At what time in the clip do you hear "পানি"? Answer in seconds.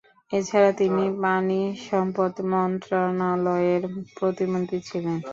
1.21-1.59